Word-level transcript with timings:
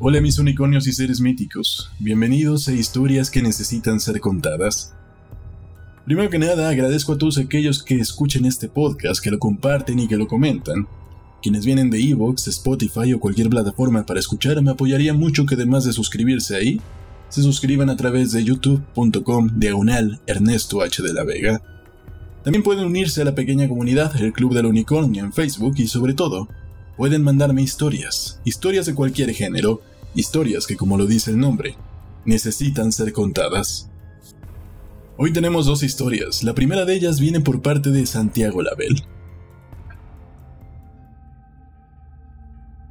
Hola 0.00 0.20
mis 0.20 0.38
unicornios 0.38 0.86
y 0.86 0.92
seres 0.92 1.20
míticos, 1.20 1.90
bienvenidos 1.98 2.68
a 2.68 2.72
historias 2.72 3.32
que 3.32 3.42
necesitan 3.42 3.98
ser 3.98 4.20
contadas. 4.20 4.94
Primero 6.04 6.30
que 6.30 6.38
nada, 6.38 6.68
agradezco 6.68 7.14
a 7.14 7.18
todos 7.18 7.36
aquellos 7.36 7.82
que 7.82 7.96
escuchen 7.96 8.44
este 8.44 8.68
podcast, 8.68 9.20
que 9.20 9.32
lo 9.32 9.40
comparten 9.40 9.98
y 9.98 10.06
que 10.06 10.16
lo 10.16 10.28
comentan. 10.28 10.86
Quienes 11.42 11.66
vienen 11.66 11.90
de 11.90 11.98
Evox, 11.98 12.46
Spotify 12.46 13.12
o 13.12 13.18
cualquier 13.18 13.48
plataforma 13.48 14.06
para 14.06 14.20
escuchar, 14.20 14.62
me 14.62 14.70
apoyaría 14.70 15.14
mucho 15.14 15.46
que 15.46 15.56
además 15.56 15.84
de 15.84 15.92
suscribirse 15.92 16.54
ahí, 16.54 16.80
se 17.28 17.42
suscriban 17.42 17.90
a 17.90 17.96
través 17.96 18.30
de 18.30 18.44
youtube.com 18.44 19.50
diagonal 19.56 20.20
Ernesto 20.28 20.80
H. 20.80 21.02
de 21.02 21.12
la 21.12 21.24
Vega. 21.24 21.60
También 22.44 22.62
pueden 22.62 22.84
unirse 22.84 23.22
a 23.22 23.24
la 23.24 23.34
pequeña 23.34 23.66
comunidad 23.66 24.14
El 24.20 24.32
Club 24.32 24.54
del 24.54 24.66
Unicornio 24.66 25.24
en 25.24 25.32
Facebook 25.32 25.74
y 25.78 25.88
sobre 25.88 26.14
todo, 26.14 26.46
pueden 26.98 27.22
mandarme 27.22 27.62
historias, 27.62 28.40
historias 28.44 28.84
de 28.84 28.94
cualquier 28.94 29.32
género, 29.32 29.80
historias 30.16 30.66
que 30.66 30.76
como 30.76 30.98
lo 30.98 31.06
dice 31.06 31.30
el 31.30 31.38
nombre, 31.38 31.76
necesitan 32.24 32.90
ser 32.90 33.12
contadas. 33.12 33.88
Hoy 35.16 35.32
tenemos 35.32 35.64
dos 35.64 35.84
historias, 35.84 36.42
la 36.42 36.56
primera 36.56 36.84
de 36.84 36.94
ellas 36.94 37.20
viene 37.20 37.40
por 37.40 37.62
parte 37.62 37.90
de 37.90 38.04
Santiago 38.04 38.62
Label. 38.62 39.00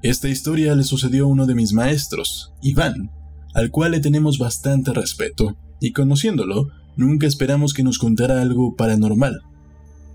Esta 0.02 0.30
historia 0.30 0.74
le 0.74 0.84
sucedió 0.84 1.26
a 1.26 1.28
uno 1.28 1.46
de 1.46 1.56
mis 1.56 1.74
maestros, 1.74 2.54
Iván, 2.62 3.12
al 3.54 3.72
cual 3.72 3.92
le 3.92 4.00
tenemos 4.00 4.38
bastante 4.38 4.94
respeto, 4.94 5.58
y 5.82 5.92
conociéndolo, 5.92 6.70
nunca 6.96 7.28
esperamos 7.28 7.74
que 7.74 7.84
nos 7.84 8.00
contara 8.00 8.42
algo 8.42 8.74
paranormal. 8.78 9.42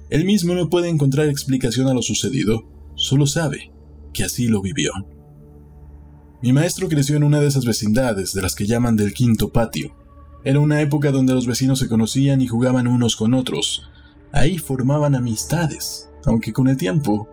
Él 0.08 0.24
mismo 0.24 0.54
no 0.54 0.70
puede 0.70 0.88
encontrar 0.88 1.28
explicación 1.28 1.88
a 1.88 1.94
lo 1.94 2.00
sucedido, 2.00 2.62
solo 2.94 3.26
sabe 3.26 3.70
que 4.12 4.24
así 4.24 4.48
lo 4.48 4.62
vivió. 4.62 4.92
Mi 6.42 6.52
maestro 6.52 6.88
creció 6.88 7.16
en 7.16 7.24
una 7.24 7.40
de 7.40 7.46
esas 7.46 7.64
vecindades 7.64 8.32
de 8.32 8.42
las 8.42 8.54
que 8.54 8.66
llaman 8.66 8.96
del 8.96 9.14
quinto 9.14 9.52
patio. 9.52 9.94
Era 10.44 10.58
una 10.58 10.80
época 10.80 11.12
donde 11.12 11.34
los 11.34 11.46
vecinos 11.46 11.78
se 11.78 11.88
conocían 11.88 12.40
y 12.40 12.48
jugaban 12.48 12.88
unos 12.88 13.14
con 13.14 13.32
otros. 13.32 13.88
Ahí 14.32 14.58
formaban 14.58 15.14
amistades, 15.14 16.10
aunque 16.24 16.52
con 16.52 16.66
el 16.68 16.76
tiempo 16.76 17.28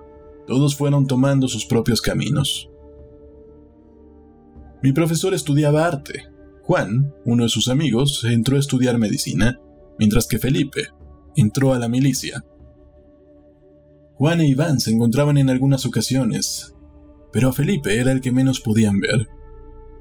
todos 0.46 0.76
fueron 0.76 1.08
tomando 1.08 1.48
sus 1.48 1.66
propios 1.66 2.02
caminos. 2.02 2.70
Mi 4.82 4.94
profesor 4.94 5.34
estudiaba 5.34 5.86
arte. 5.86 6.26
Juan, 6.64 7.14
uno 7.26 7.44
de 7.44 7.50
sus 7.50 7.68
amigos, 7.68 8.24
entró 8.24 8.58
a 8.58 8.60
estudiar 8.60 8.98
medicina, 8.98 9.60
mientras 9.98 10.28
que 10.28 10.40
Felipe 10.40 10.90
entró 11.36 11.74
a 11.74 11.80
la 11.80 11.90
milicia. 11.90 12.46
Juan 14.20 14.42
e 14.42 14.48
Iván 14.48 14.82
se 14.82 14.92
encontraban 14.92 15.38
en 15.38 15.50
algunas 15.50 15.86
ocasiones, 15.86 16.76
pero 17.32 17.48
a 17.48 17.54
Felipe 17.54 17.98
era 18.02 18.12
el 18.12 18.20
que 18.20 18.34
menos 18.34 18.60
podían 18.60 19.00
ver. 19.00 19.30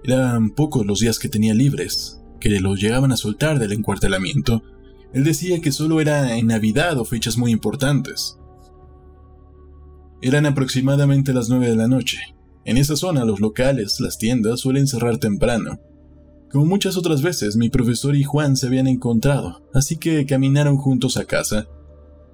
Eran 0.02 0.50
pocos 0.50 0.84
los 0.84 0.98
días 0.98 1.20
que 1.20 1.28
tenía 1.28 1.54
libres, 1.54 2.20
que 2.40 2.58
lo 2.58 2.74
llegaban 2.74 3.12
a 3.12 3.16
soltar 3.16 3.60
del 3.60 3.70
encuartelamiento. 3.70 4.64
Él 5.12 5.22
decía 5.22 5.60
que 5.60 5.70
solo 5.70 6.00
era 6.00 6.36
en 6.36 6.48
Navidad 6.48 6.98
o 6.98 7.04
fechas 7.04 7.38
muy 7.38 7.52
importantes. 7.52 8.36
Eran 10.20 10.46
aproximadamente 10.46 11.32
las 11.32 11.48
nueve 11.48 11.68
de 11.68 11.76
la 11.76 11.86
noche. 11.86 12.18
En 12.64 12.76
esa 12.76 12.96
zona 12.96 13.24
los 13.24 13.38
locales, 13.38 14.00
las 14.00 14.18
tiendas 14.18 14.58
suelen 14.58 14.88
cerrar 14.88 15.18
temprano. 15.18 15.78
Como 16.50 16.64
muchas 16.64 16.96
otras 16.96 17.22
veces, 17.22 17.54
mi 17.54 17.70
profesor 17.70 18.16
y 18.16 18.24
Juan 18.24 18.56
se 18.56 18.66
habían 18.66 18.88
encontrado, 18.88 19.62
así 19.72 19.96
que 19.96 20.26
caminaron 20.26 20.76
juntos 20.76 21.16
a 21.18 21.24
casa 21.24 21.68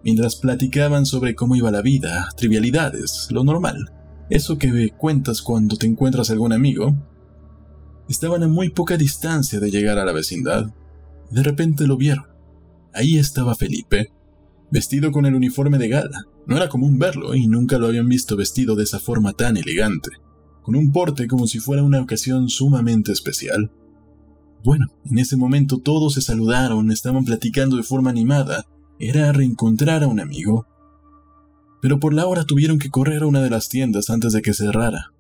mientras 0.05 0.37
platicaban 0.37 1.07
sobre 1.07 1.35
cómo 1.35 1.57
iba 1.57 1.71
la 1.71 1.83
vida, 1.83 2.29
trivialidades, 2.37 3.29
lo 3.31 3.43
normal, 3.43 3.91
eso 4.31 4.59
que 4.59 4.91
cuentas 4.91 5.43
cuando 5.43 5.77
te 5.77 5.87
encuentras 5.87 6.31
algún 6.31 6.53
amigo. 6.53 6.95
Estaban 8.09 8.43
a 8.43 8.49
muy 8.49 8.69
poca 8.69 8.97
distancia 8.99 9.61
de 9.61 9.71
llegar 9.71 9.99
a 9.99 10.05
la 10.05 10.13
vecindad. 10.13 10.67
De 11.31 11.43
repente 11.43 11.87
lo 11.87 11.97
vieron. 11.97 12.27
Ahí 12.93 13.17
estaba 13.17 13.55
Felipe, 13.55 14.13
vestido 14.71 15.11
con 15.11 15.25
el 15.25 15.35
uniforme 15.35 15.79
de 15.79 15.89
gala. 15.89 16.25
No 16.47 16.57
era 16.57 16.69
común 16.69 16.99
verlo 16.99 17.35
y 17.35 17.47
nunca 17.47 17.79
lo 17.79 17.87
habían 17.87 18.09
visto 18.09 18.37
vestido 18.37 18.77
de 18.77 18.85
esa 18.85 18.99
forma 18.99 19.33
tan 19.33 19.57
elegante, 19.57 20.11
con 20.63 20.77
un 20.77 20.93
porte 20.93 21.27
como 21.27 21.47
si 21.47 21.59
fuera 21.59 21.83
una 21.83 22.03
ocasión 22.03 22.51
sumamente 22.51 23.11
especial. 23.11 23.73
Bueno, 24.63 24.87
en 25.05 25.19
ese 25.19 25.37
momento 25.37 25.79
todos 25.79 26.15
se 26.15 26.21
saludaron, 26.21 26.91
estaban 26.91 27.25
platicando 27.25 27.77
de 27.77 27.83
forma 27.83 28.11
animada, 28.11 28.67
era 28.99 29.33
reencontrar 29.33 30.03
a 30.03 30.07
un 30.07 30.21
amigo. 30.21 30.67
Pero 31.83 32.01
por 32.01 32.15
la 32.15 32.27
hora 32.27 32.45
tuvieron 32.45 32.79
que 32.79 32.91
correr 32.91 33.23
a 33.23 33.27
una 33.27 33.43
de 33.43 33.51
las 33.51 33.69
tiendas 33.69 34.11
antes 34.11 34.33
de 34.33 34.43
que 34.43 34.55
cerrara. 34.55 35.13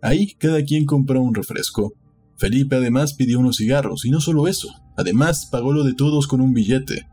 Ahí 0.00 0.34
cada 0.34 0.62
quien 0.62 0.84
compró 0.84 1.20
un 1.20 1.34
refresco. 1.34 1.92
Felipe 2.36 2.76
además 2.76 3.14
pidió 3.14 3.40
unos 3.40 3.56
cigarros, 3.56 4.04
y 4.04 4.10
no 4.10 4.20
solo 4.20 4.46
eso, 4.46 4.68
además 4.96 5.46
pagó 5.50 5.72
lo 5.72 5.82
de 5.82 5.94
todos 5.94 6.28
con 6.28 6.40
un 6.40 6.52
billete. 6.52 7.08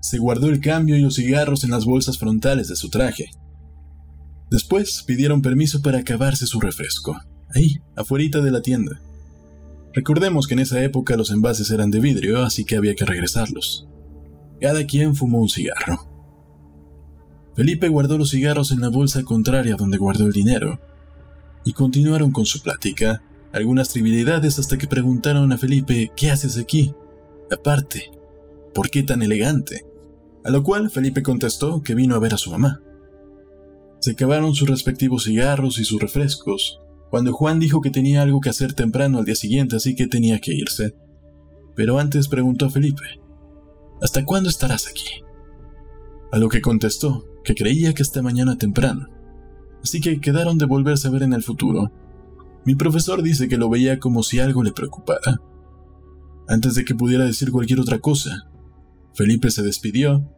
Se 0.00 0.18
guardó 0.18 0.48
el 0.48 0.60
cambio 0.60 0.96
y 0.96 1.02
los 1.02 1.14
cigarros 1.14 1.62
en 1.62 1.70
las 1.70 1.84
bolsas 1.84 2.18
frontales 2.18 2.68
de 2.68 2.76
su 2.76 2.90
traje. 2.90 3.30
Después 4.50 5.04
pidieron 5.06 5.40
permiso 5.40 5.82
para 5.82 5.98
acabarse 5.98 6.46
su 6.46 6.60
refresco, 6.60 7.16
ahí, 7.54 7.78
afuera 7.96 8.40
de 8.40 8.50
la 8.50 8.60
tienda. 8.60 9.00
Recordemos 9.94 10.48
que 10.48 10.54
en 10.54 10.60
esa 10.60 10.82
época 10.82 11.16
los 11.16 11.30
envases 11.30 11.70
eran 11.70 11.92
de 11.92 12.00
vidrio, 12.00 12.42
así 12.42 12.64
que 12.64 12.76
había 12.76 12.96
que 12.96 13.04
regresarlos. 13.04 13.86
Cada 14.64 14.86
quien 14.86 15.14
fumó 15.14 15.42
un 15.42 15.50
cigarro. 15.50 16.08
Felipe 17.54 17.90
guardó 17.90 18.16
los 18.16 18.30
cigarros 18.30 18.72
en 18.72 18.80
la 18.80 18.88
bolsa 18.88 19.22
contraria 19.22 19.76
donde 19.76 19.98
guardó 19.98 20.24
el 20.24 20.32
dinero, 20.32 20.80
y 21.66 21.74
continuaron 21.74 22.32
con 22.32 22.46
su 22.46 22.62
plática, 22.62 23.22
algunas 23.52 23.90
trivialidades 23.90 24.58
hasta 24.58 24.78
que 24.78 24.86
preguntaron 24.86 25.52
a 25.52 25.58
Felipe 25.58 26.10
¿qué 26.16 26.30
haces 26.30 26.56
aquí? 26.56 26.94
Aparte, 27.52 28.10
¿por 28.72 28.88
qué 28.88 29.02
tan 29.02 29.22
elegante? 29.22 29.84
A 30.46 30.50
lo 30.50 30.62
cual 30.62 30.88
Felipe 30.88 31.22
contestó 31.22 31.82
que 31.82 31.94
vino 31.94 32.14
a 32.14 32.20
ver 32.20 32.32
a 32.32 32.38
su 32.38 32.50
mamá. 32.50 32.80
Se 34.00 34.12
acabaron 34.12 34.54
sus 34.54 34.70
respectivos 34.70 35.24
cigarros 35.24 35.78
y 35.78 35.84
sus 35.84 36.00
refrescos, 36.00 36.80
cuando 37.10 37.34
Juan 37.34 37.60
dijo 37.60 37.82
que 37.82 37.90
tenía 37.90 38.22
algo 38.22 38.40
que 38.40 38.48
hacer 38.48 38.72
temprano 38.72 39.18
al 39.18 39.26
día 39.26 39.36
siguiente, 39.36 39.76
así 39.76 39.94
que 39.94 40.06
tenía 40.06 40.38
que 40.38 40.54
irse. 40.54 40.94
Pero 41.76 41.98
antes 41.98 42.28
preguntó 42.28 42.64
a 42.64 42.70
Felipe, 42.70 43.20
¿Hasta 44.04 44.22
cuándo 44.26 44.50
estarás 44.50 44.86
aquí? 44.86 45.24
A 46.30 46.36
lo 46.36 46.50
que 46.50 46.60
contestó 46.60 47.24
que 47.42 47.54
creía 47.54 47.94
que 47.94 48.02
hasta 48.02 48.20
mañana 48.20 48.58
temprano, 48.58 49.08
así 49.82 50.02
que 50.02 50.20
quedaron 50.20 50.58
de 50.58 50.66
volverse 50.66 51.08
a 51.08 51.10
ver 51.10 51.22
en 51.22 51.32
el 51.32 51.42
futuro. 51.42 51.90
Mi 52.66 52.74
profesor 52.74 53.22
dice 53.22 53.48
que 53.48 53.56
lo 53.56 53.70
veía 53.70 53.98
como 53.98 54.22
si 54.22 54.40
algo 54.40 54.62
le 54.62 54.72
preocupara. 54.72 55.40
Antes 56.46 56.74
de 56.74 56.84
que 56.84 56.94
pudiera 56.94 57.24
decir 57.24 57.50
cualquier 57.50 57.80
otra 57.80 57.98
cosa, 57.98 58.50
Felipe 59.14 59.50
se 59.50 59.62
despidió 59.62 60.30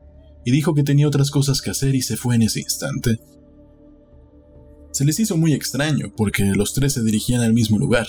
y 0.44 0.52
dijo 0.52 0.72
que 0.72 0.84
tenía 0.84 1.08
otras 1.08 1.32
cosas 1.32 1.60
que 1.60 1.70
hacer 1.70 1.96
y 1.96 2.02
se 2.02 2.16
fue 2.16 2.36
en 2.36 2.42
ese 2.42 2.60
instante. 2.60 3.18
Se 4.92 5.04
les 5.04 5.18
hizo 5.18 5.36
muy 5.36 5.54
extraño 5.54 6.12
porque 6.16 6.44
los 6.54 6.72
tres 6.72 6.92
se 6.92 7.02
dirigían 7.02 7.40
al 7.40 7.52
mismo 7.52 7.80
lugar. 7.80 8.06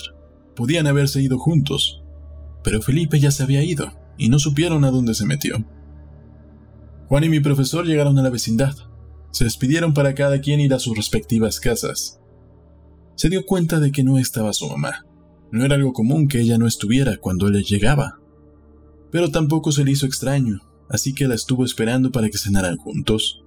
Podían 0.54 0.86
haberse 0.86 1.20
ido 1.20 1.36
juntos, 1.36 2.00
pero 2.62 2.80
Felipe 2.80 3.18
ya 3.18 3.32
se 3.32 3.42
había 3.42 3.64
ido 3.64 3.92
y 4.18 4.28
no 4.28 4.38
supieron 4.38 4.84
a 4.84 4.90
dónde 4.90 5.14
se 5.14 5.24
metió. 5.24 5.64
Juan 7.08 7.24
y 7.24 7.28
mi 7.30 7.40
profesor 7.40 7.86
llegaron 7.86 8.18
a 8.18 8.22
la 8.22 8.30
vecindad. 8.30 8.76
Se 9.30 9.44
despidieron 9.44 9.94
para 9.94 10.14
cada 10.14 10.40
quien 10.40 10.60
ir 10.60 10.74
a 10.74 10.78
sus 10.78 10.96
respectivas 10.96 11.60
casas. 11.60 12.20
Se 13.14 13.30
dio 13.30 13.46
cuenta 13.46 13.80
de 13.80 13.92
que 13.92 14.04
no 14.04 14.18
estaba 14.18 14.52
su 14.52 14.68
mamá. 14.68 15.06
No 15.50 15.64
era 15.64 15.76
algo 15.76 15.92
común 15.92 16.28
que 16.28 16.40
ella 16.40 16.58
no 16.58 16.66
estuviera 16.66 17.16
cuando 17.16 17.48
él 17.48 17.64
llegaba. 17.64 18.18
Pero 19.10 19.30
tampoco 19.30 19.72
se 19.72 19.84
le 19.84 19.92
hizo 19.92 20.04
extraño, 20.04 20.60
así 20.90 21.14
que 21.14 21.26
la 21.26 21.34
estuvo 21.34 21.64
esperando 21.64 22.12
para 22.12 22.28
que 22.28 22.36
cenaran 22.36 22.76
juntos. 22.76 23.42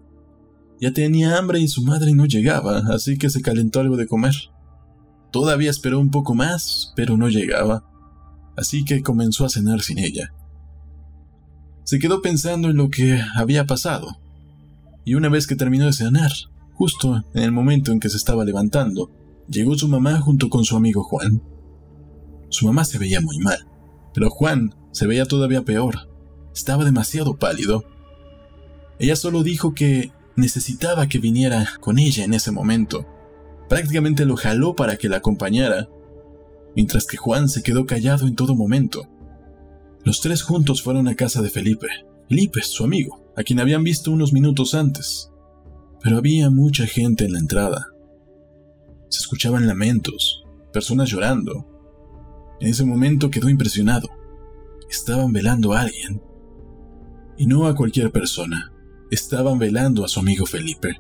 Ya 0.79 0.91
tenía 0.91 1.37
hambre 1.37 1.59
y 1.59 1.67
su 1.67 1.83
madre 1.83 2.13
no 2.15 2.25
llegaba, 2.25 2.79
así 2.89 3.19
que 3.19 3.29
se 3.29 3.43
calentó 3.43 3.79
algo 3.79 3.97
de 3.97 4.07
comer. 4.07 4.33
Todavía 5.31 5.69
esperó 5.69 5.99
un 5.99 6.09
poco 6.09 6.33
más, 6.33 6.91
pero 6.95 7.15
no 7.17 7.29
llegaba, 7.29 7.85
así 8.57 8.83
que 8.83 9.03
comenzó 9.03 9.45
a 9.45 9.49
cenar 9.49 9.81
sin 9.81 9.99
ella. 9.99 10.33
Se 11.83 11.99
quedó 11.99 12.21
pensando 12.21 12.69
en 12.69 12.77
lo 12.77 12.89
que 12.89 13.21
había 13.35 13.65
pasado. 13.65 14.17
Y 15.03 15.15
una 15.15 15.29
vez 15.29 15.47
que 15.47 15.55
terminó 15.55 15.85
de 15.85 15.93
cenar, 15.93 16.31
justo 16.73 17.23
en 17.33 17.43
el 17.43 17.51
momento 17.51 17.91
en 17.91 17.99
que 17.99 18.09
se 18.09 18.17
estaba 18.17 18.45
levantando, 18.45 19.11
llegó 19.47 19.75
su 19.77 19.87
mamá 19.87 20.19
junto 20.21 20.49
con 20.49 20.63
su 20.63 20.75
amigo 20.75 21.03
Juan. 21.03 21.41
Su 22.49 22.65
mamá 22.65 22.85
se 22.85 22.97
veía 22.97 23.21
muy 23.21 23.39
mal, 23.39 23.67
pero 24.13 24.29
Juan 24.29 24.75
se 24.91 25.07
veía 25.07 25.25
todavía 25.25 25.63
peor. 25.63 26.09
Estaba 26.53 26.85
demasiado 26.85 27.37
pálido. 27.37 27.83
Ella 28.99 29.15
solo 29.15 29.41
dijo 29.41 29.73
que 29.73 30.11
necesitaba 30.35 31.07
que 31.07 31.19
viniera 31.19 31.67
con 31.79 31.97
ella 31.97 32.23
en 32.23 32.33
ese 32.33 32.51
momento. 32.51 33.05
Prácticamente 33.69 34.25
lo 34.25 34.35
jaló 34.35 34.75
para 34.75 34.97
que 34.97 35.09
la 35.09 35.17
acompañara, 35.17 35.89
mientras 36.75 37.05
que 37.05 37.17
Juan 37.17 37.49
se 37.49 37.63
quedó 37.63 37.85
callado 37.85 38.27
en 38.27 38.35
todo 38.35 38.55
momento. 38.55 39.07
Los 40.03 40.19
tres 40.19 40.41
juntos 40.41 40.81
fueron 40.81 41.07
a 41.07 41.15
casa 41.15 41.41
de 41.41 41.49
Felipe. 41.49 41.87
Felipe, 42.27 42.61
su 42.63 42.83
amigo, 42.83 43.31
a 43.35 43.43
quien 43.43 43.59
habían 43.59 43.83
visto 43.83 44.11
unos 44.11 44.33
minutos 44.33 44.73
antes. 44.73 45.29
Pero 46.01 46.17
había 46.17 46.49
mucha 46.49 46.87
gente 46.87 47.25
en 47.25 47.33
la 47.33 47.39
entrada. 47.39 47.87
Se 49.09 49.19
escuchaban 49.19 49.67
lamentos, 49.67 50.43
personas 50.73 51.09
llorando. 51.09 51.67
En 52.59 52.69
ese 52.69 52.83
momento 52.83 53.29
quedó 53.29 53.49
impresionado. 53.49 54.09
Estaban 54.89 55.33
velando 55.33 55.73
a 55.73 55.81
alguien. 55.81 56.21
Y 57.37 57.45
no 57.45 57.67
a 57.67 57.75
cualquier 57.75 58.11
persona. 58.11 58.71
Estaban 59.11 59.59
velando 59.59 60.03
a 60.03 60.07
su 60.07 60.19
amigo 60.19 60.45
Felipe. 60.45 60.99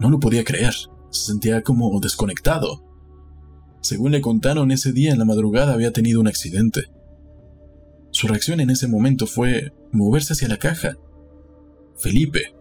No 0.00 0.08
lo 0.08 0.18
podía 0.18 0.44
creer. 0.44 0.74
Se 1.10 1.26
sentía 1.26 1.62
como 1.62 2.00
desconectado. 2.00 2.84
Según 3.82 4.12
le 4.12 4.20
contaron, 4.20 4.70
ese 4.70 4.92
día 4.92 5.12
en 5.12 5.18
la 5.18 5.24
madrugada 5.24 5.74
había 5.74 5.92
tenido 5.92 6.20
un 6.20 6.26
accidente. 6.26 6.84
Su 8.14 8.28
reacción 8.28 8.60
en 8.60 8.70
ese 8.70 8.86
momento 8.86 9.26
fue 9.26 9.72
moverse 9.90 10.34
hacia 10.34 10.46
la 10.46 10.56
caja. 10.56 10.96
Felipe 11.98 12.54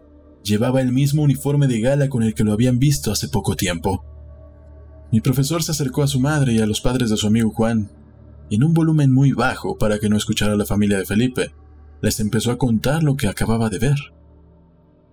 llevaba 0.44 0.82
el 0.82 0.92
mismo 0.92 1.22
uniforme 1.22 1.68
de 1.68 1.80
gala 1.80 2.10
con 2.10 2.24
el 2.24 2.34
que 2.34 2.44
lo 2.44 2.54
habían 2.54 2.80
visto 2.80 3.12
hace 3.12 3.30
poco 3.30 3.56
tiempo. 3.56 4.04
Mi 5.12 5.22
profesor 5.22 5.62
se 5.62 5.72
acercó 5.72 6.02
a 6.02 6.08
su 6.08 6.20
madre 6.20 6.54
y 6.54 6.60
a 6.60 6.66
los 6.66 6.82
padres 6.82 7.12
de 7.12 7.18
su 7.18 7.28
amigo 7.28 7.52
Juan, 7.52 7.92
en 8.50 8.64
un 8.64 8.74
volumen 8.74 9.14
muy 9.14 9.32
bajo 9.32 9.78
para 9.78 10.00
que 10.00 10.10
no 10.10 10.18
escuchara 10.18 10.56
la 10.56 10.66
familia 10.66 10.98
de 10.98 11.06
Felipe, 11.06 11.54
les 12.02 12.20
empezó 12.20 12.52
a 12.52 12.58
contar 12.58 13.04
lo 13.04 13.16
que 13.16 13.28
acababa 13.28 13.70
de 13.70 13.80
ver. 13.80 13.98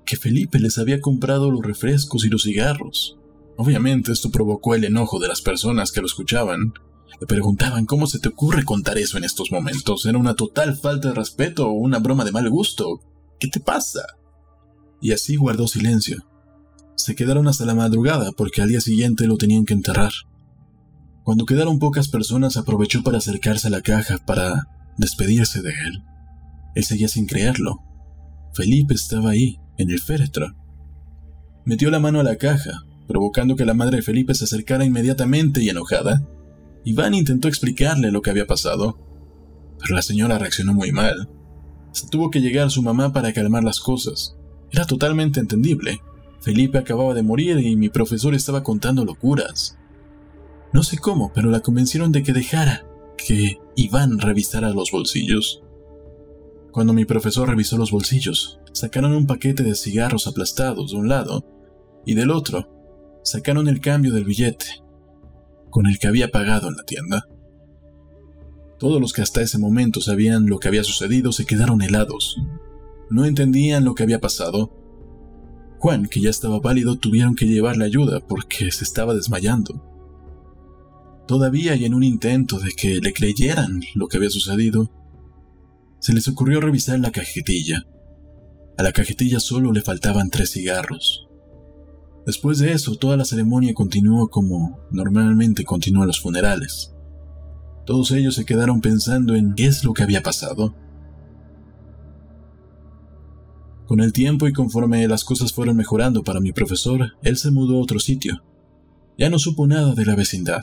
Que 0.07 0.17
Felipe 0.17 0.59
les 0.59 0.79
había 0.79 1.01
comprado 1.01 1.51
los 1.51 1.63
refrescos 1.63 2.25
y 2.25 2.29
los 2.31 2.45
cigarros, 2.45 3.21
Obviamente 3.63 4.11
esto 4.11 4.31
provocó 4.31 4.75
el 4.75 4.85
enojo 4.85 5.19
de 5.19 5.29
las 5.29 5.43
personas 5.43 5.93
que 5.93 6.01
lo 6.01 6.07
escuchaban. 6.07 6.73
Le 7.19 7.27
preguntaban 7.27 7.87
cómo 7.87 8.07
se 8.07 8.19
te 8.19 8.29
ocurre 8.29 8.65
contar 8.65 8.99
eso 8.99 9.19
en 9.19 9.25
estos 9.25 9.51
momentos. 9.51 10.07
¿Era 10.07 10.19
una 10.19 10.35
total 10.35 10.77
falta 10.77 11.09
de 11.09 11.15
respeto 11.15 11.69
o 11.69 11.73
una 11.73 11.99
broma 11.99 12.25
de 12.25 12.33
mal 12.33 12.49
gusto? 12.51 13.01
¿Qué 13.39 13.49
te 13.49 13.61
pasa? 13.61 14.03
Y 15.01 15.13
así 15.13 15.37
guardó 15.37 15.67
silencio. 15.67 16.27
Se 16.95 17.15
quedaron 17.15 17.49
hasta 17.49 17.65
la 17.65 17.75
madrugada 17.75 18.33
porque 18.33 18.63
al 18.63 18.69
día 18.69 18.81
siguiente 18.81 19.27
lo 19.27 19.37
tenían 19.37 19.65
que 19.65 19.75
enterrar. 19.75 20.13
Cuando 21.25 21.47
quedaron 21.47 21.79
pocas 21.79 22.09
personas 22.09 22.57
aprovechó 22.57 23.03
para 23.03 23.19
acercarse 23.19 23.69
a 23.69 23.71
la 23.71 23.81
caja 23.83 24.19
para 24.27 24.69
despedirse 24.99 25.63
de 25.63 25.71
él. 25.71 26.05
Él 26.75 26.85
seguía 26.85 27.09
sin 27.09 27.27
creerlo. 27.27 27.83
Felipe 28.55 28.95
estaba 28.95 29.31
ahí, 29.31 29.59
en 29.79 29.91
el 29.91 30.01
féretro. 30.01 30.55
Metió 31.65 31.91
la 31.91 32.01
mano 32.01 32.21
a 32.21 32.25
la 32.25 32.37
caja, 32.37 32.85
provocando 33.07 33.57
que 33.57 33.65
la 33.65 33.75
madre 33.75 33.99
de 33.99 34.03
Felipe 34.03 34.35
se 34.35 34.45
acercara 34.45 34.85
inmediatamente 34.85 35.63
y 35.63 35.69
enojada. 35.69 36.23
Iván 36.85 37.15
intentó 37.15 37.49
explicarle 37.49 38.11
lo 38.11 38.23
que 38.23 38.31
había 38.31 38.47
pasado, 38.47 38.99
pero 39.79 39.95
la 39.95 40.03
señora 40.03 40.39
reaccionó 40.39 40.73
muy 40.75 40.93
mal. 40.93 41.29
Se 41.93 42.09
tuvo 42.09 42.31
que 42.31 42.41
llegar 42.41 42.71
su 42.71 42.83
mamá 42.83 43.13
para 43.13 43.33
calmar 43.33 43.65
las 43.65 43.81
cosas. 43.81 44.37
Era 44.71 44.87
totalmente 44.87 45.41
entendible. 45.41 46.01
Felipe 46.41 46.79
acababa 46.79 47.15
de 47.15 47.23
morir 47.23 47.59
y 47.59 47.77
mi 47.77 47.89
profesor 47.89 48.35
estaba 48.35 48.63
contando 48.63 49.05
locuras. 49.05 49.77
No 50.73 50.83
sé 50.83 50.99
cómo, 50.99 51.33
pero 51.35 51.51
la 51.51 51.61
convencieron 51.61 52.13
de 52.13 52.23
que 52.23 52.33
dejara 52.33 52.87
que 53.17 53.59
Iván 53.77 54.19
revisara 54.19 54.71
los 54.71 54.91
bolsillos. 54.91 55.63
Cuando 56.71 56.93
mi 56.93 57.05
profesor 57.05 57.49
revisó 57.49 57.77
los 57.77 57.91
bolsillos, 57.91 58.61
sacaron 58.73 59.13
un 59.13 59.27
paquete 59.27 59.63
de 59.63 59.75
cigarros 59.75 60.27
aplastados 60.27 60.93
de 60.93 60.97
un 60.97 61.09
lado 61.09 61.45
y 62.07 62.15
del 62.15 62.31
otro 62.31 62.69
sacaron 63.23 63.69
el 63.69 63.81
cambio 63.81 64.13
del 64.13 64.25
billete, 64.25 64.67
con 65.71 65.87
el 65.87 65.99
que 65.99 66.09
había 66.09 66.31
pagado 66.31 66.69
en 66.69 66.77
la 66.77 66.85
tienda. 66.85 67.27
Todos 68.79 69.01
los 69.01 69.13
que 69.13 69.23
hasta 69.23 69.43
ese 69.43 69.59
momento 69.59 70.01
sabían 70.01 70.47
lo 70.47 70.59
que 70.59 70.69
había 70.69 70.85
sucedido 70.85 71.33
se 71.33 71.45
quedaron 71.45 71.83
helados. 71.83 72.37
No 73.11 73.25
entendían 73.25 73.85
lo 73.85 73.95
que 73.95 74.03
había 74.03 74.21
pasado. 74.21 74.77
Juan, 75.79 76.07
que 76.07 76.21
ya 76.21 76.31
estaba 76.31 76.61
pálido, 76.61 76.97
tuvieron 76.97 77.35
que 77.35 77.47
llevarle 77.47 77.85
ayuda 77.85 78.21
porque 78.21 78.71
se 78.71 78.85
estaba 78.85 79.15
desmayando. 79.15 79.87
Todavía 81.27 81.77
y 81.77 81.85
en 81.85 81.95
un 81.95 82.03
intento 82.03 82.59
de 82.59 82.73
que 82.73 83.01
le 83.01 83.13
creyeran 83.13 83.83
lo 83.95 84.09
que 84.09 84.17
había 84.17 84.31
sucedido, 84.31 84.91
se 86.01 86.13
les 86.15 86.27
ocurrió 86.29 86.61
revisar 86.61 86.99
la 86.99 87.13
cajetilla. 87.13 87.85
A 88.79 88.83
la 88.83 88.93
cajetilla 88.93 89.41
solo 89.41 89.73
le 89.73 89.83
faltaban 89.83 90.31
tres 90.31 90.53
cigarros. 90.53 91.29
Después 92.31 92.61
de 92.61 92.71
eso, 92.71 92.95
toda 92.95 93.17
la 93.17 93.25
ceremonia 93.25 93.75
continuó 93.75 94.29
como 94.29 94.79
normalmente 94.93 95.65
continúan 95.65 96.07
los 96.07 96.21
funerales. 96.21 96.95
Todos 97.85 98.13
ellos 98.13 98.37
se 98.37 98.45
quedaron 98.45 98.81
pensando 98.81 99.35
en 99.35 99.57
qué 99.57 99.67
es 99.67 99.83
lo 99.83 99.95
que 99.95 100.05
había 100.05 100.23
pasado. 100.23 100.73
Con 103.85 103.99
el 103.99 104.13
tiempo 104.13 104.47
y 104.47 104.53
conforme 104.53 105.09
las 105.09 105.25
cosas 105.25 105.53
fueron 105.53 105.77
mejorando 105.77 106.23
para 106.23 106.39
mi 106.39 106.53
profesor, 106.53 107.15
él 107.21 107.37
se 107.37 107.51
mudó 107.51 107.79
a 107.79 107.83
otro 107.83 107.99
sitio. 107.99 108.45
Ya 109.19 109.29
no 109.29 109.41
supo 109.41 109.67
nada 109.67 109.97
de 109.97 110.07
la 110.07 110.15
vecindad, 110.15 110.63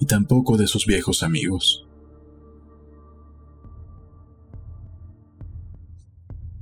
y 0.00 0.04
tampoco 0.04 0.58
de 0.58 0.66
sus 0.66 0.84
viejos 0.84 1.22
amigos. 1.22 1.86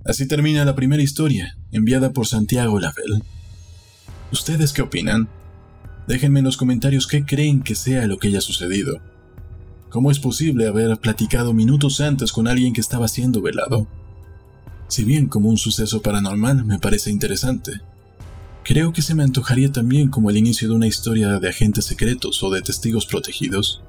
Así 0.05 0.29
termina 0.29 0.65
la 0.65 0.77
primera 0.77 1.03
historia, 1.03 1.59
enviada 1.73 2.13
por 2.13 2.29
Santiago 2.29 2.79
Lavelle. 2.79 3.21
¿Ustedes 4.33 4.73
qué 4.73 4.83
opinan? 4.83 5.29
Déjenme 6.07 6.39
en 6.39 6.45
los 6.45 6.57
comentarios 6.57 7.07
qué 7.07 7.25
creen 7.25 7.63
que 7.63 7.75
sea 7.75 8.07
lo 8.07 8.19
que 8.19 8.29
haya 8.29 8.41
sucedido. 8.41 9.01
¿Cómo 9.91 10.13
es 10.13 10.21
posible 10.21 10.69
haber 10.69 10.97
platicado 10.99 11.53
minutos 11.53 12.01
antes 12.01 12.31
con 12.31 12.47
alguien 12.47 12.73
que 12.73 12.81
estaba 12.81 13.09
siendo 13.09 13.43
velado? 13.43 13.89
Si 14.87 15.03
bien 15.03 15.27
como 15.27 15.49
un 15.49 15.59
suceso 15.59 16.01
paranormal 16.01 16.65
me 16.65 16.79
parece 16.79 17.11
interesante, 17.11 17.81
creo 18.63 18.93
que 18.93 19.03
se 19.03 19.17
me 19.17 19.25
antojaría 19.25 19.73
también 19.73 20.11
como 20.11 20.31
el 20.31 20.37
inicio 20.37 20.69
de 20.69 20.75
una 20.75 20.87
historia 20.87 21.41
de 21.41 21.49
agentes 21.49 21.87
secretos 21.87 22.41
o 22.45 22.51
de 22.51 22.63
testigos 22.63 23.07
protegidos. 23.07 23.83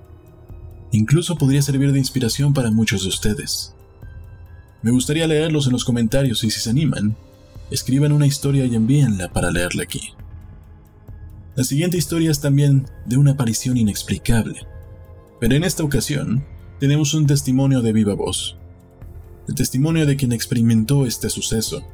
Incluso 0.92 1.38
podría 1.38 1.62
servir 1.62 1.92
de 1.92 2.00
inspiración 2.00 2.54
para 2.54 2.72
muchos 2.72 3.04
de 3.04 3.10
ustedes. 3.10 3.76
Me 4.82 4.90
gustaría 4.90 5.28
leerlos 5.28 5.68
en 5.68 5.74
los 5.74 5.86
comentarios 5.86 6.44
y 6.44 6.50
si 6.50 6.60
se 6.60 6.72
animan, 6.72 7.16
escriban 7.70 8.12
una 8.12 8.26
historia 8.26 8.66
y 8.66 8.74
envíenla 8.74 9.32
para 9.32 9.52
leerla 9.52 9.84
aquí. 9.84 10.14
La 11.62 11.66
siguiente 11.66 11.96
historia 11.96 12.32
es 12.32 12.42
también 12.42 12.88
de 13.06 13.18
una 13.18 13.34
aparición 13.34 13.78
inexplicable, 13.78 14.66
pero 15.40 15.54
en 15.54 15.64
esta 15.64 15.84
ocasión 15.84 16.44
tenemos 16.80 17.14
un 17.14 17.28
testimonio 17.28 17.84
de 17.84 17.94
viva 17.94 18.16
voz. 18.16 18.58
El 19.48 19.54
testimonio 19.54 20.08
de 20.08 20.16
quien 20.16 20.32
experimentó 20.32 21.06
este 21.06 21.30
suceso. 21.30 21.88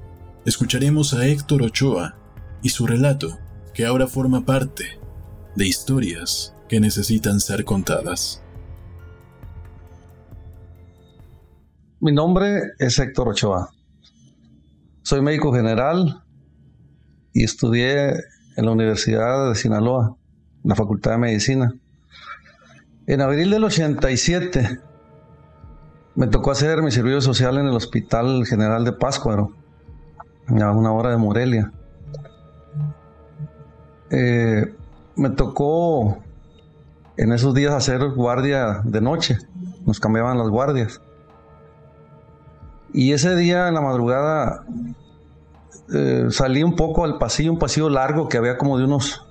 Escucharemos 0.46 1.14
a 1.14 1.28
Héctor 1.28 1.64
Ochoa 1.64 2.16
y 2.64 2.70
su 2.70 2.88
relato, 2.88 3.38
que 3.74 3.86
ahora 3.86 4.08
forma 4.08 4.46
parte 4.46 4.86
de 5.58 5.68
historias 5.68 6.56
que 6.70 6.80
necesitan 6.80 7.42
ser 7.42 7.66
contadas. 7.66 8.42
Mi 12.00 12.14
nombre 12.14 12.62
es 12.80 12.98
Héctor 13.00 13.28
Ochoa. 13.28 13.70
Soy 15.02 15.22
médico 15.22 15.52
general 15.52 16.24
y 17.34 17.44
estudié 17.44 18.14
en 18.58 18.66
la 18.66 18.72
Universidad 18.72 19.50
de 19.50 19.56
Sinaloa, 19.56 20.18
la 20.64 20.76
Facultad 20.76 21.12
de 21.12 21.18
Medicina. 21.20 21.74
En 23.06 23.22
abril 23.22 23.52
del 23.52 23.64
87 23.64 24.80
me 26.16 26.28
tocó 26.28 26.50
hacer 26.50 26.82
mi 26.82 26.92
servicio 26.92 27.22
social 27.22 27.60
en 27.60 27.68
el 27.68 27.76
Hospital 27.76 28.46
General 28.48 28.84
de 28.84 28.92
Páscuaro, 28.92 29.52
a 30.48 30.72
una 30.72 30.92
hora 30.92 31.12
de 31.12 31.18
Morelia. 31.18 31.72
Eh, 34.10 34.74
me 35.16 35.30
tocó 35.30 36.18
en 37.16 37.34
esos 37.34 37.54
días 37.54 37.76
hacer 37.76 38.04
guardia 38.10 38.82
de 38.84 39.02
noche, 39.02 39.38
nos 39.86 40.00
cambiaban 40.00 40.40
las 40.40 40.50
guardias. 40.50 41.00
Y 42.92 43.12
ese 43.12 43.36
día 43.36 43.68
en 43.68 43.76
la 43.76 43.82
madrugada 43.82 44.66
eh, 45.94 46.28
salí 46.32 46.64
un 46.64 46.76
poco 46.76 47.06
al 47.06 47.18
pasillo, 47.18 47.52
un 47.52 47.60
pasillo 47.60 47.90
largo 47.90 48.28
que 48.28 48.38
había 48.38 48.58
como 48.58 48.78
de 48.78 48.86
unos 48.86 49.26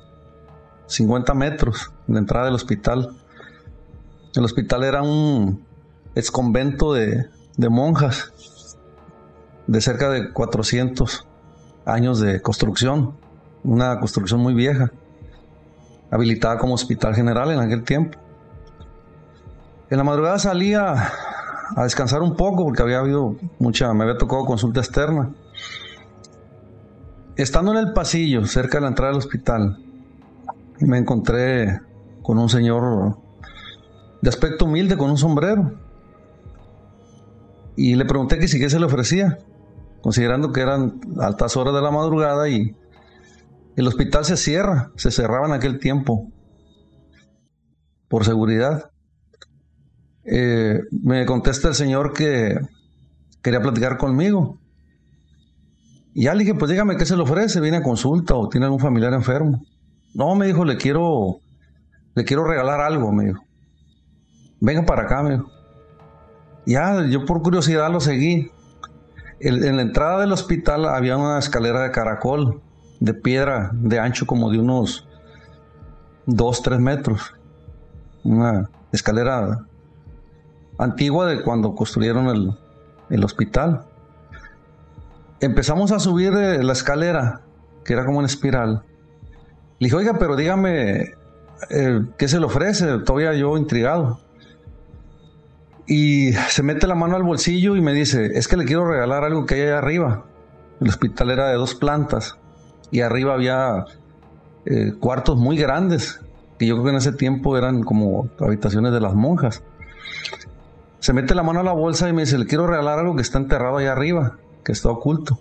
50 0.87 1.35
metros 1.35 1.93
de 2.07 2.19
entrada 2.19 2.47
del 2.47 2.55
hospital. 2.55 3.17
El 4.35 4.45
hospital 4.45 4.85
era 4.85 5.03
un 5.03 5.65
ex 6.15 6.31
convento 6.31 6.93
de, 6.93 7.27
de 7.57 7.69
monjas 7.69 8.33
de 9.67 9.81
cerca 9.81 10.09
de 10.11 10.33
400 10.33 11.27
años 11.85 12.21
de 12.21 12.41
construcción, 12.41 13.15
una 13.65 13.99
construcción 13.99 14.41
muy 14.41 14.55
vieja, 14.55 14.93
habilitada 16.11 16.59
como 16.59 16.75
hospital 16.75 17.15
general 17.15 17.51
en 17.51 17.61
aquel 17.61 17.83
tiempo. 17.83 18.19
En 19.91 19.99
la 19.99 20.05
madrugada 20.05 20.39
salía 20.39 21.13
a 21.77 21.83
descansar 21.83 22.23
un 22.23 22.37
poco 22.37 22.65
porque 22.65 22.83
había 22.83 22.99
habido 22.99 23.37
mucha, 23.59 23.93
me 23.93 24.05
había 24.05 24.19
tocado 24.19 24.45
consulta 24.45 24.81
externa. 24.81 25.31
Estando 27.37 27.73
en 27.73 27.79
el 27.79 27.93
pasillo, 27.93 28.47
cerca 28.47 28.79
de 28.79 28.83
la 28.83 28.89
entrada 28.89 29.13
del 29.13 29.19
hospital, 29.19 29.77
me 30.81 30.97
encontré 30.97 31.81
con 32.23 32.39
un 32.39 32.49
señor 32.49 33.19
de 34.23 34.29
aspecto 34.31 34.65
humilde 34.65 34.97
con 34.97 35.11
un 35.11 35.19
sombrero. 35.19 35.75
Y 37.77 37.95
le 37.95 38.07
pregunté 38.07 38.39
que 38.39 38.49
si 38.49 38.59
qué 38.59 38.71
se 38.71 38.81
le 38.81 38.87
ofrecía, 38.87 39.39
considerando 40.01 40.51
que 40.51 40.63
eran 40.63 40.99
altas 41.21 41.59
horas 41.59 41.75
de 41.75 41.83
la 41.83 41.91
madrugada 41.91 42.49
y 42.49 42.75
el 43.77 43.87
hospital 43.87 44.25
se 44.25 44.39
cierra, 44.39 44.91
se 44.97 45.11
cerraba 45.11 45.47
en 45.47 45.53
aquel 45.53 45.79
tiempo 45.79 46.33
por 48.09 48.25
seguridad. 48.25 48.91
Eh, 50.25 50.81
me 50.91 51.27
contesta 51.27 51.69
el 51.69 51.75
señor 51.75 52.15
que 52.15 52.59
quería 53.43 53.61
platicar 53.61 53.99
conmigo. 53.99 54.59
Y 56.17 56.23
ya 56.23 56.33
le 56.33 56.45
dije, 56.45 56.55
pues 56.55 56.71
dígame 56.71 56.97
qué 56.97 57.05
se 57.05 57.15
le 57.15 57.25
ofrece, 57.25 57.61
viene 57.61 57.77
a 57.77 57.83
consulta 57.83 58.35
o 58.35 58.49
tiene 58.49 58.65
algún 58.65 58.81
familiar 58.81 59.13
enfermo. 59.13 59.63
No, 60.15 60.35
me 60.35 60.47
dijo, 60.47 60.65
le 60.65 60.79
quiero, 60.79 61.41
le 62.15 62.25
quiero 62.25 62.45
regalar 62.45 62.81
algo, 62.81 63.13
me 63.13 63.27
dijo. 63.27 63.45
Venga 64.59 64.87
para 64.87 65.03
acá, 65.03 65.23
me 65.23 65.33
dijo. 65.33 65.51
Ya, 66.65 67.05
yo 67.05 67.27
por 67.27 67.43
curiosidad 67.43 67.93
lo 67.93 68.01
seguí. 68.01 68.51
en 69.41 69.77
la 69.77 69.83
entrada 69.83 70.21
del 70.21 70.33
hospital 70.33 70.87
había 70.87 71.19
una 71.19 71.39
escalera 71.39 71.83
de 71.83 71.91
caracol, 71.91 72.63
de 72.99 73.13
piedra, 73.13 73.71
de 73.75 73.99
ancho 73.99 74.27
como 74.27 74.51
de 74.51 74.59
unos 74.59 75.07
2, 76.25 76.63
3 76.63 76.81
metros. 76.81 77.35
Una 78.25 78.71
escalera 78.91 79.67
antigua 80.79 81.27
de 81.27 81.43
cuando 81.43 81.75
construyeron 81.75 82.57
el, 83.11 83.23
hospital. 83.23 83.85
Empezamos 85.41 85.93
a 85.93 85.99
subir 85.99 86.33
eh, 86.33 86.63
la 86.63 86.73
escalera, 86.73 87.43
que 87.85 87.93
era 87.93 88.05
como 88.05 88.19
una 88.19 88.27
espiral. 88.27 88.85
Le 89.79 89.87
dije, 89.87 89.97
oiga, 89.97 90.19
pero 90.19 90.35
dígame, 90.37 91.15
eh, 91.71 92.01
¿qué 92.17 92.29
se 92.29 92.41
le 92.41 92.47
ofrece? 92.47 92.99
Todavía 93.01 93.35
yo 93.35 93.57
intrigado. 93.59 94.21
Y 95.87 96.33
se 96.33 96.63
mete 96.63 96.87
la 96.87 96.95
mano 96.95 97.17
al 97.17 97.23
bolsillo 97.23 97.77
y 97.77 97.81
me 97.81 97.93
dice, 97.93 98.31
es 98.35 98.49
que 98.49 98.57
le 98.57 98.65
quiero 98.65 98.89
regalar 98.89 99.25
algo 99.25 99.47
que 99.47 99.55
hay 99.55 99.61
allá 99.63 99.79
arriba. 99.79 100.25
El 100.81 100.89
hospital 100.89 101.31
era 101.31 101.49
de 101.49 101.55
dos 101.55 101.75
plantas 101.75 102.37
y 102.91 103.01
arriba 103.01 103.35
había 103.35 103.85
eh, 104.65 104.95
cuartos 104.99 105.37
muy 105.37 105.57
grandes, 105.57 106.21
que 106.59 106.67
yo 106.67 106.75
creo 106.75 106.85
que 106.85 106.91
en 106.91 106.97
ese 106.97 107.13
tiempo 107.13 107.57
eran 107.57 107.83
como 107.83 108.29
habitaciones 108.41 108.93
de 108.93 109.01
las 109.01 109.15
monjas. 109.15 109.63
Se 110.99 111.13
mete 111.13 111.35
la 111.35 111.43
mano 111.43 111.61
a 111.61 111.63
la 111.63 111.73
bolsa 111.73 112.09
y 112.09 112.13
me 112.13 112.23
dice, 112.23 112.39
le 112.39 112.47
quiero 112.47 112.67
regalar 112.67 112.99
algo 112.99 113.15
que 113.15 113.23
está 113.23 113.39
enterrado 113.39 113.77
allá 113.77 113.93
arriba, 113.93 114.39
que 114.67 114.73
está 114.73 114.91
oculto. 114.91 115.39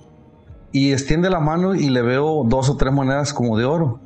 Y 0.72 0.94
extiende 0.94 1.32
la 1.32 1.40
mano 1.40 1.74
y 1.74 1.90
le 1.90 2.04
veo 2.04 2.44
dos 2.46 2.70
o 2.70 2.78
tres 2.78 2.94
monedas 2.94 3.34
como 3.34 3.58
de 3.58 3.66
oro. 3.66 4.00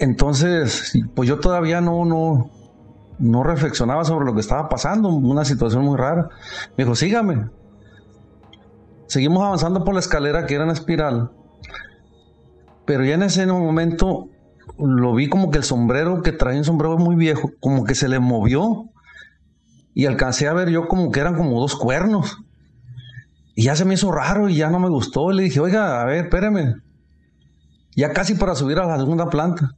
Entonces, 0.00 0.92
pues 1.14 1.28
yo 1.28 1.38
todavía 1.38 1.80
no, 1.80 2.04
no, 2.04 2.50
no 3.20 3.44
reflexionaba 3.44 4.04
sobre 4.04 4.26
lo 4.26 4.34
que 4.34 4.40
estaba 4.40 4.68
pasando, 4.68 5.08
una 5.08 5.44
situación 5.44 5.84
muy 5.84 5.96
rara. 5.96 6.30
Me 6.76 6.84
dijo, 6.84 6.96
sígame. 6.96 7.48
Seguimos 9.06 9.44
avanzando 9.44 9.84
por 9.84 9.94
la 9.94 10.00
escalera 10.00 10.46
que 10.46 10.56
era 10.56 10.64
en 10.64 10.70
espiral. 10.70 11.30
Pero 12.86 13.04
ya 13.04 13.14
en 13.14 13.22
ese 13.22 13.46
momento 13.46 14.30
lo 14.78 15.14
vi 15.14 15.28
como 15.28 15.50
que 15.50 15.58
el 15.58 15.64
sombrero 15.64 16.22
que 16.22 16.32
traía 16.32 16.58
un 16.58 16.64
sombrero 16.64 16.98
muy 16.98 17.14
viejo, 17.14 17.52
como 17.60 17.84
que 17.84 17.94
se 17.94 18.08
le 18.08 18.18
movió 18.18 18.90
y 19.94 20.06
alcancé 20.06 20.48
a 20.48 20.52
ver 20.54 20.70
yo 20.70 20.88
como 20.88 21.12
que 21.12 21.20
eran 21.20 21.36
como 21.36 21.60
dos 21.60 21.76
cuernos. 21.76 22.38
Y 23.58 23.64
ya 23.64 23.74
se 23.74 23.84
me 23.84 23.94
hizo 23.94 24.12
raro 24.12 24.48
y 24.48 24.54
ya 24.54 24.70
no 24.70 24.78
me 24.78 24.88
gustó. 24.88 25.32
Le 25.32 25.42
dije, 25.42 25.58
oiga, 25.58 26.00
a 26.00 26.04
ver, 26.04 26.26
espéreme. 26.26 26.76
Ya 27.96 28.12
casi 28.12 28.36
para 28.36 28.54
subir 28.54 28.78
a 28.78 28.86
la 28.86 28.98
segunda 28.98 29.30
planta. 29.30 29.74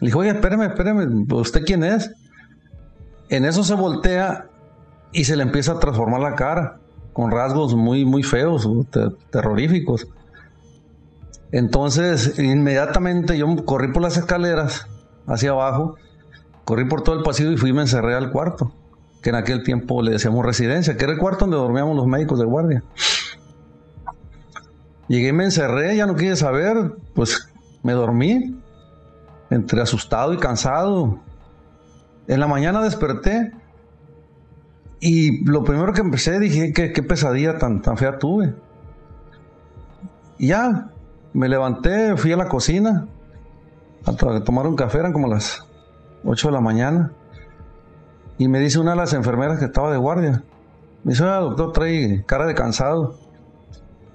Le 0.00 0.06
dije, 0.06 0.18
oiga, 0.18 0.32
espéreme, 0.32 0.66
espéreme, 0.66 1.32
¿usted 1.32 1.64
quién 1.64 1.84
es? 1.84 2.10
En 3.28 3.44
eso 3.44 3.62
se 3.62 3.74
voltea 3.74 4.48
y 5.12 5.26
se 5.26 5.36
le 5.36 5.44
empieza 5.44 5.74
a 5.74 5.78
transformar 5.78 6.20
la 6.20 6.34
cara, 6.34 6.80
con 7.12 7.30
rasgos 7.30 7.76
muy, 7.76 8.04
muy 8.04 8.24
feos, 8.24 8.68
terroríficos. 9.30 10.08
Entonces, 11.52 12.36
inmediatamente 12.36 13.38
yo 13.38 13.46
corrí 13.64 13.92
por 13.92 14.02
las 14.02 14.16
escaleras 14.16 14.88
hacia 15.28 15.50
abajo, 15.50 15.94
corrí 16.64 16.84
por 16.86 17.04
todo 17.04 17.16
el 17.16 17.22
pasillo 17.22 17.52
y 17.52 17.56
fui 17.56 17.70
y 17.70 17.74
me 17.74 17.82
encerré 17.82 18.16
al 18.16 18.32
cuarto 18.32 18.74
que 19.22 19.30
en 19.30 19.36
aquel 19.36 19.62
tiempo 19.62 20.02
le 20.02 20.12
decíamos 20.12 20.44
residencia, 20.44 20.96
que 20.96 21.04
era 21.04 21.12
el 21.12 21.18
cuarto 21.18 21.44
donde 21.44 21.56
dormíamos 21.56 21.96
los 21.96 22.06
médicos 22.06 22.38
de 22.38 22.44
guardia. 22.44 22.82
Llegué 25.10 25.32
me 25.32 25.42
encerré, 25.42 25.96
ya 25.96 26.06
no 26.06 26.14
quise 26.14 26.36
saber, 26.36 26.94
pues 27.14 27.50
me 27.82 27.94
dormí, 27.94 28.56
entre 29.50 29.82
asustado 29.82 30.32
y 30.32 30.36
cansado. 30.36 31.18
En 32.28 32.38
la 32.38 32.46
mañana 32.46 32.80
desperté 32.80 33.52
y 35.00 35.44
lo 35.50 35.64
primero 35.64 35.92
que 35.92 36.02
empecé 36.02 36.38
dije, 36.38 36.72
qué, 36.72 36.92
qué 36.92 37.02
pesadilla 37.02 37.58
tan, 37.58 37.82
tan 37.82 37.96
fea 37.96 38.20
tuve. 38.20 38.54
Y 40.38 40.46
ya, 40.46 40.92
me 41.32 41.48
levanté, 41.48 42.16
fui 42.16 42.30
a 42.30 42.36
la 42.36 42.46
cocina 42.46 43.08
a 44.04 44.12
tomar 44.44 44.68
un 44.68 44.76
café, 44.76 44.98
eran 44.98 45.12
como 45.12 45.26
las 45.26 45.66
8 46.24 46.46
de 46.46 46.52
la 46.52 46.60
mañana. 46.60 47.10
Y 48.38 48.46
me 48.46 48.60
dice 48.60 48.78
una 48.78 48.92
de 48.92 48.98
las 48.98 49.12
enfermeras 49.12 49.58
que 49.58 49.64
estaba 49.64 49.90
de 49.90 49.98
guardia. 49.98 50.44
Me 51.02 51.14
dice, 51.14 51.24
doctor, 51.24 51.72
trae 51.72 52.22
cara 52.26 52.46
de 52.46 52.54
cansado. 52.54 53.18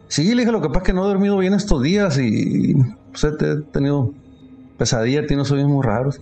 Sí, 0.08 0.34
le 0.34 0.42
dije, 0.42 0.52
lo 0.52 0.62
que 0.62 0.68
pasa 0.68 0.80
es 0.80 0.86
que 0.86 0.94
no 0.94 1.04
he 1.06 1.08
dormido 1.08 1.38
bien 1.38 1.54
estos 1.54 1.82
días 1.82 2.18
y 2.20 2.76
pues, 3.12 3.24
he 3.24 3.62
tenido 3.72 4.14
pesadillas, 4.78 5.28
tiene 5.28 5.46
sueños 5.46 5.70
muy 5.70 5.84
raros. 5.84 6.22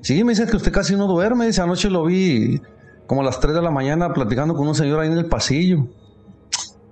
Sí, 0.00 0.24
me 0.24 0.32
dice 0.32 0.46
que 0.46 0.56
usted 0.56 0.72
casi 0.72 0.96
no 0.96 1.06
duerme. 1.06 1.46
Dice, 1.46 1.62
anoche 1.62 1.88
lo 1.88 2.04
vi 2.04 2.60
como 3.06 3.20
a 3.20 3.24
las 3.24 3.40
3 3.40 3.54
de 3.54 3.62
la 3.62 3.70
mañana 3.70 4.12
platicando 4.12 4.54
con 4.54 4.66
un 4.66 4.74
señor 4.74 5.00
ahí 5.00 5.08
en 5.08 5.18
el 5.18 5.26
pasillo. 5.26 5.86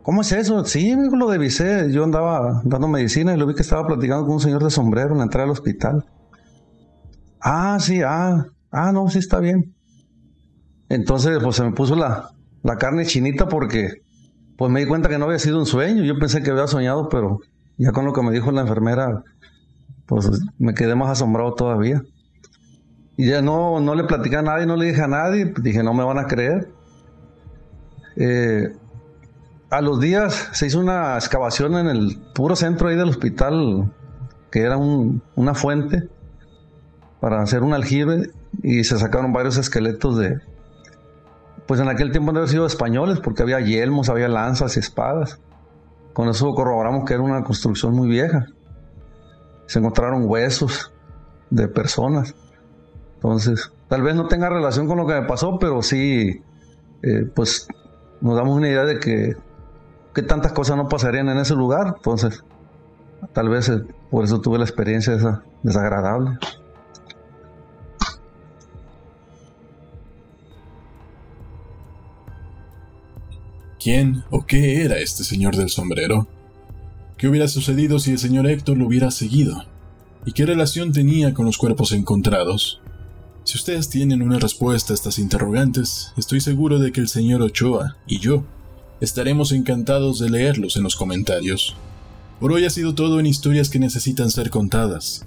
¿Cómo 0.02 0.22
es 0.22 0.32
eso? 0.32 0.64
Sí, 0.64 0.94
lo 1.12 1.28
devisé. 1.28 1.90
Yo 1.92 2.04
andaba 2.04 2.62
dando 2.64 2.88
medicina 2.88 3.34
y 3.34 3.37
lo 3.37 3.46
vi 3.46 3.54
que 3.54 3.62
estaba 3.62 3.87
platicando 3.87 4.25
con 4.25 4.34
un 4.34 4.40
señor 4.40 4.62
de 4.62 4.70
sombrero 4.70 5.12
en 5.12 5.18
la 5.18 5.25
entrada 5.25 5.46
del 5.46 5.52
hospital. 5.52 6.04
Ah, 7.40 7.78
sí, 7.80 8.00
ah, 8.02 8.46
ah, 8.70 8.92
no, 8.92 9.08
sí 9.08 9.18
está 9.18 9.40
bien. 9.40 9.75
Entonces, 10.88 11.38
pues 11.42 11.56
se 11.56 11.64
me 11.64 11.72
puso 11.72 11.96
la, 11.96 12.30
carne 12.78 13.06
chinita 13.06 13.49
porque 13.49 14.02
pues 14.61 14.71
me 14.71 14.81
di 14.81 14.87
cuenta 14.87 15.09
que 15.09 15.17
no 15.17 15.25
había 15.25 15.38
sido 15.38 15.59
un 15.59 15.64
sueño. 15.64 16.05
Yo 16.05 16.19
pensé 16.19 16.43
que 16.43 16.50
había 16.50 16.67
soñado, 16.67 17.09
pero 17.09 17.40
ya 17.79 17.93
con 17.93 18.05
lo 18.05 18.12
que 18.12 18.21
me 18.21 18.31
dijo 18.31 18.52
la 18.52 18.61
enfermera, 18.61 19.25
pues 20.05 20.29
me 20.59 20.75
quedé 20.75 20.95
más 20.95 21.09
asombrado 21.09 21.55
todavía. 21.55 22.02
Y 23.17 23.29
ya 23.29 23.40
no, 23.40 23.81
no 23.81 23.95
le 23.95 24.05
platicé 24.05 24.37
a 24.37 24.43
nadie, 24.43 24.67
no 24.67 24.76
le 24.76 24.88
dije 24.88 25.00
a 25.00 25.07
nadie, 25.07 25.55
dije, 25.62 25.83
no 25.83 25.95
me 25.95 26.05
van 26.05 26.19
a 26.19 26.26
creer. 26.26 26.71
Eh, 28.17 28.76
a 29.71 29.81
los 29.81 29.99
días 29.99 30.50
se 30.52 30.67
hizo 30.67 30.79
una 30.79 31.14
excavación 31.14 31.79
en 31.79 31.87
el 31.87 32.19
puro 32.35 32.55
centro 32.55 32.88
ahí 32.88 32.97
del 32.97 33.09
hospital, 33.09 33.90
que 34.50 34.61
era 34.61 34.76
una 34.76 35.55
fuente, 35.55 36.07
para 37.19 37.40
hacer 37.40 37.62
un 37.62 37.73
aljibe, 37.73 38.31
y 38.62 38.85
se 38.85 38.99
sacaron 38.99 39.33
varios 39.33 39.57
esqueletos 39.57 40.19
de, 40.19 40.38
pues 41.71 41.79
en 41.79 41.89
aquel 41.89 42.11
tiempo 42.11 42.33
no 42.33 42.41
había 42.41 42.50
sido 42.50 42.67
españoles 42.67 43.21
porque 43.21 43.45
había 43.45 43.61
yelmos, 43.61 44.09
había 44.09 44.27
lanzas 44.27 44.77
y 44.77 44.81
espadas. 44.81 45.39
Con 46.12 46.29
eso 46.29 46.53
corroboramos 46.53 47.05
que 47.05 47.15
era 47.15 47.23
una 47.23 47.45
construcción 47.45 47.95
muy 47.95 48.09
vieja. 48.09 48.47
Se 49.67 49.79
encontraron 49.79 50.25
huesos 50.29 50.93
de 51.49 51.69
personas. 51.69 52.35
Entonces, 53.15 53.73
tal 53.87 54.03
vez 54.03 54.17
no 54.17 54.27
tenga 54.27 54.49
relación 54.49 54.89
con 54.89 54.99
lo 54.99 55.07
que 55.07 55.15
me 55.15 55.29
pasó, 55.29 55.61
pero 55.61 55.81
sí, 55.81 56.43
eh, 57.05 57.31
pues 57.37 57.69
nos 58.21 58.35
damos 58.35 58.57
una 58.57 58.69
idea 58.69 58.85
de 58.85 58.99
que, 58.99 59.37
que, 60.12 60.23
tantas 60.23 60.50
cosas 60.50 60.77
no 60.77 60.89
pasarían 60.89 61.29
en 61.29 61.39
ese 61.39 61.55
lugar. 61.55 61.95
Entonces, 61.99 62.43
tal 63.33 63.49
vez 63.49 63.69
eh, 63.69 63.85
por 64.11 64.25
eso 64.25 64.41
tuve 64.41 64.59
la 64.59 64.65
experiencia 64.65 65.15
esa 65.15 65.45
desagradable. 65.62 66.37
¿Quién 73.82 74.25
o 74.30 74.44
qué 74.44 74.82
era 74.82 74.99
este 74.99 75.25
señor 75.25 75.56
del 75.56 75.70
sombrero? 75.70 76.28
¿Qué 77.16 77.28
hubiera 77.28 77.49
sucedido 77.49 77.99
si 77.99 78.10
el 78.10 78.18
señor 78.18 78.46
Héctor 78.46 78.76
lo 78.76 78.87
hubiera 78.87 79.10
seguido? 79.10 79.64
¿Y 80.26 80.32
qué 80.32 80.44
relación 80.44 80.92
tenía 80.92 81.32
con 81.32 81.46
los 81.46 81.56
cuerpos 81.56 81.92
encontrados? 81.92 82.82
Si 83.44 83.56
ustedes 83.56 83.88
tienen 83.88 84.20
una 84.20 84.38
respuesta 84.38 84.92
a 84.92 84.96
estas 84.96 85.18
interrogantes, 85.18 86.12
estoy 86.18 86.42
seguro 86.42 86.78
de 86.78 86.92
que 86.92 87.00
el 87.00 87.08
señor 87.08 87.40
Ochoa 87.40 87.96
y 88.06 88.18
yo 88.18 88.44
estaremos 89.00 89.50
encantados 89.50 90.18
de 90.18 90.28
leerlos 90.28 90.76
en 90.76 90.82
los 90.82 90.94
comentarios. 90.94 91.75
Por 92.38 92.52
hoy 92.52 92.66
ha 92.66 92.70
sido 92.70 92.94
todo 92.94 93.18
en 93.18 93.25
historias 93.25 93.70
que 93.70 93.78
necesitan 93.78 94.30
ser 94.30 94.50
contadas. 94.50 95.25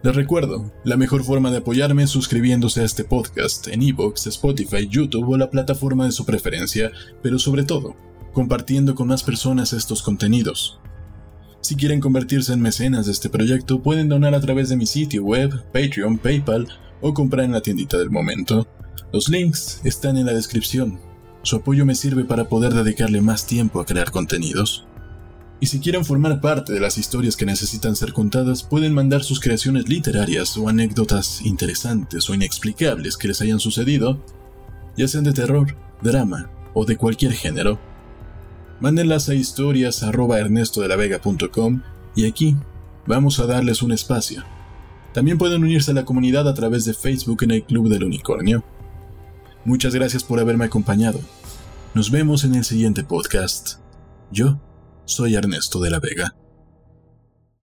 Les 0.00 0.14
recuerdo, 0.14 0.72
la 0.84 0.96
mejor 0.96 1.24
forma 1.24 1.50
de 1.50 1.56
apoyarme 1.56 2.04
es 2.04 2.10
suscribiéndose 2.10 2.82
a 2.82 2.84
este 2.84 3.02
podcast 3.02 3.66
en 3.66 3.82
Evox, 3.82 4.28
Spotify, 4.28 4.86
YouTube 4.88 5.28
o 5.28 5.36
la 5.36 5.50
plataforma 5.50 6.04
de 6.04 6.12
su 6.12 6.24
preferencia, 6.24 6.92
pero 7.20 7.40
sobre 7.40 7.64
todo, 7.64 7.96
compartiendo 8.32 8.94
con 8.94 9.08
más 9.08 9.24
personas 9.24 9.72
estos 9.72 10.02
contenidos. 10.02 10.78
Si 11.62 11.74
quieren 11.74 11.98
convertirse 11.98 12.52
en 12.52 12.60
mecenas 12.60 13.06
de 13.06 13.12
este 13.12 13.28
proyecto, 13.28 13.82
pueden 13.82 14.08
donar 14.08 14.36
a 14.36 14.40
través 14.40 14.68
de 14.68 14.76
mi 14.76 14.86
sitio 14.86 15.24
web, 15.24 15.64
Patreon, 15.72 16.18
PayPal 16.18 16.68
o 17.00 17.12
comprar 17.12 17.44
en 17.44 17.52
la 17.52 17.60
tiendita 17.60 17.98
del 17.98 18.10
momento. 18.10 18.68
Los 19.12 19.28
links 19.28 19.80
están 19.82 20.16
en 20.16 20.26
la 20.26 20.32
descripción. 20.32 21.00
Su 21.42 21.56
apoyo 21.56 21.84
me 21.84 21.96
sirve 21.96 22.24
para 22.24 22.48
poder 22.48 22.72
dedicarle 22.72 23.20
más 23.20 23.48
tiempo 23.48 23.80
a 23.80 23.84
crear 23.84 24.12
contenidos. 24.12 24.87
Y 25.60 25.66
si 25.66 25.80
quieren 25.80 26.04
formar 26.04 26.40
parte 26.40 26.72
de 26.72 26.78
las 26.78 26.98
historias 26.98 27.36
que 27.36 27.44
necesitan 27.44 27.96
ser 27.96 28.12
contadas, 28.12 28.62
pueden 28.62 28.94
mandar 28.94 29.24
sus 29.24 29.40
creaciones 29.40 29.88
literarias 29.88 30.56
o 30.56 30.68
anécdotas 30.68 31.44
interesantes 31.44 32.30
o 32.30 32.34
inexplicables 32.34 33.16
que 33.16 33.26
les 33.28 33.40
hayan 33.40 33.58
sucedido, 33.58 34.22
ya 34.96 35.08
sean 35.08 35.24
de 35.24 35.32
terror, 35.32 35.74
drama 36.00 36.48
o 36.74 36.84
de 36.84 36.96
cualquier 36.96 37.32
género. 37.32 37.80
Mándenlas 38.80 39.28
a 39.28 39.34
historias.ernestodelavega.com 39.34 41.82
y 42.14 42.26
aquí 42.26 42.54
vamos 43.06 43.40
a 43.40 43.46
darles 43.46 43.82
un 43.82 43.90
espacio. 43.90 44.44
También 45.12 45.38
pueden 45.38 45.64
unirse 45.64 45.90
a 45.90 45.94
la 45.94 46.04
comunidad 46.04 46.48
a 46.48 46.54
través 46.54 46.84
de 46.84 46.94
Facebook 46.94 47.42
en 47.42 47.50
el 47.50 47.64
Club 47.64 47.88
del 47.88 48.04
Unicornio. 48.04 48.62
Muchas 49.64 49.92
gracias 49.92 50.22
por 50.22 50.38
haberme 50.38 50.66
acompañado. 50.66 51.18
Nos 51.94 52.12
vemos 52.12 52.44
en 52.44 52.54
el 52.54 52.64
siguiente 52.64 53.02
podcast. 53.02 53.80
Yo 54.30 54.60
soy 55.08 55.34
Ernesto 55.34 55.80
de 55.80 55.90
la 55.90 56.00
Vega. 56.00 56.34